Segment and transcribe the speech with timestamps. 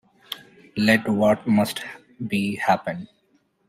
[0.77, 1.83] Let what must
[2.27, 3.07] be, happen.